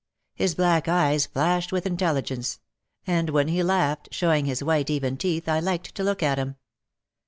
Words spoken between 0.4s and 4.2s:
black eyes flashed with intelligence. And when he laughed,